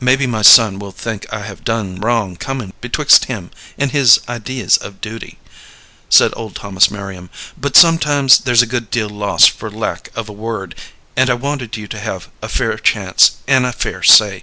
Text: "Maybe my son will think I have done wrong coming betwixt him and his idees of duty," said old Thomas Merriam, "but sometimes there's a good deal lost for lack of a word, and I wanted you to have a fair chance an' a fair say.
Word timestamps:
"Maybe 0.00 0.26
my 0.26 0.42
son 0.42 0.80
will 0.80 0.90
think 0.90 1.32
I 1.32 1.42
have 1.42 1.62
done 1.62 2.00
wrong 2.00 2.34
coming 2.34 2.72
betwixt 2.80 3.26
him 3.26 3.52
and 3.78 3.92
his 3.92 4.18
idees 4.28 4.76
of 4.76 5.00
duty," 5.00 5.38
said 6.08 6.32
old 6.34 6.56
Thomas 6.56 6.90
Merriam, 6.90 7.30
"but 7.56 7.76
sometimes 7.76 8.38
there's 8.38 8.62
a 8.62 8.66
good 8.66 8.90
deal 8.90 9.08
lost 9.08 9.50
for 9.52 9.70
lack 9.70 10.10
of 10.16 10.28
a 10.28 10.32
word, 10.32 10.74
and 11.16 11.30
I 11.30 11.34
wanted 11.34 11.76
you 11.76 11.86
to 11.86 12.00
have 12.00 12.26
a 12.42 12.48
fair 12.48 12.78
chance 12.78 13.36
an' 13.46 13.64
a 13.64 13.72
fair 13.72 14.02
say. 14.02 14.42